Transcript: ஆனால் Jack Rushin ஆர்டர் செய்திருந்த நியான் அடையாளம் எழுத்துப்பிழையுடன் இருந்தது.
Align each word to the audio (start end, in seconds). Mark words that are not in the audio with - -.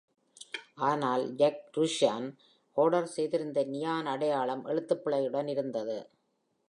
ஆனால் 0.87 1.23
Jack 1.35 1.57
Rushin 1.77 2.23
ஆர்டர் 2.77 3.05
செய்திருந்த 3.05 3.63
நியான் 3.65 4.05
அடையாளம் 4.05 4.65
எழுத்துப்பிழையுடன் 4.65 5.47
இருந்தது. 5.47 5.99